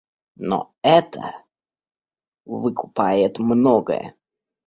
[0.49, 1.43] Но это
[2.45, 4.15] выкупает многое.